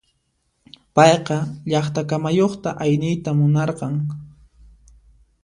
Payqa 0.95 1.37
llaqta 1.71 2.01
kamayuqta 2.09 2.69
ayniyta 2.83 3.29
munarqan. 3.39 3.93